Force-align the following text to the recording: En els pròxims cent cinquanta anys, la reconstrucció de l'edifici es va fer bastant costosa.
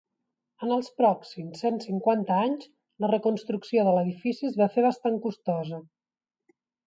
En 0.67 0.71
els 0.75 0.87
pròxims 1.01 1.59
cent 1.65 1.75
cinquanta 1.83 2.37
anys, 2.45 2.71
la 3.05 3.11
reconstrucció 3.13 3.83
de 3.89 3.93
l'edifici 3.97 4.49
es 4.51 4.59
va 4.65 4.69
fer 4.77 4.87
bastant 4.89 5.23
costosa. 5.27 5.83